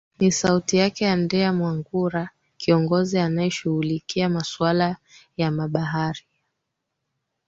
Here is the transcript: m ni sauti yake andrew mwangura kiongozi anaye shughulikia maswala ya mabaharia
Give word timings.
m 0.17 0.25
ni 0.25 0.31
sauti 0.31 0.77
yake 0.77 1.09
andrew 1.09 1.53
mwangura 1.53 2.29
kiongozi 2.57 3.19
anaye 3.19 3.51
shughulikia 3.51 4.29
maswala 4.29 4.95
ya 5.37 5.51
mabaharia 5.51 6.25